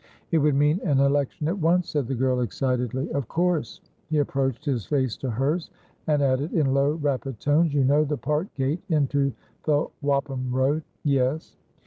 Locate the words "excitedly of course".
2.41-3.81